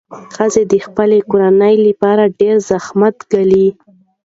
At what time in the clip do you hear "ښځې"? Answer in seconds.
0.33-0.63